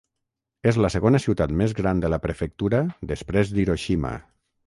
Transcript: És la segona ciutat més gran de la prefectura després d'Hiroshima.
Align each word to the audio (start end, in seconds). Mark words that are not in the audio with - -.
És 0.69 0.77
la 0.85 0.89
segona 0.93 1.19
ciutat 1.25 1.53
més 1.59 1.75
gran 1.81 2.01
de 2.05 2.11
la 2.15 2.19
prefectura 2.25 2.81
després 3.13 3.55
d'Hiroshima. 3.59 4.15